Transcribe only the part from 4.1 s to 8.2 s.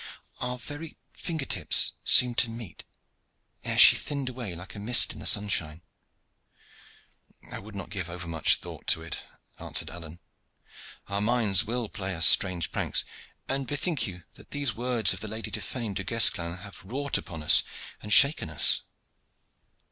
away like a mist in the sunshine." "I would not give